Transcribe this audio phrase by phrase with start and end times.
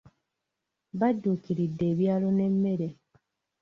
[0.99, 2.87] Badduukiridde ebyalo n'emmere.